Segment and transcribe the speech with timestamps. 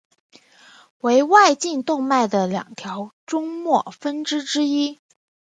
[1.01, 4.99] 为外颈动脉的两条终末分支之一。